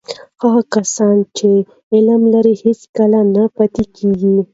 [0.41, 1.49] هغه کسان چې
[1.93, 4.35] علم لري، هیڅکله نه پاتې کېږي.